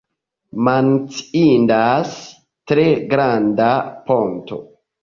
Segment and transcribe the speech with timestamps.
[0.67, 2.17] Menciindas
[2.73, 3.71] tre granda
[4.11, 4.61] ponto.